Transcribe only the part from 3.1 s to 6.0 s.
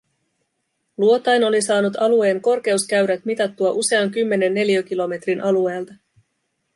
mitattua usean kymmenen neliökilometrin alueelta.